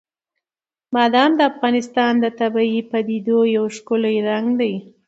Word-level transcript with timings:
بادام 0.93 1.31
د 1.37 1.41
افغانستان 1.51 2.13
د 2.19 2.25
طبیعي 2.39 2.81
پدیدو 2.91 3.39
یو 3.55 3.65
ښکلی 3.75 4.15
رنګ 4.29 4.47
دی. 4.61 4.73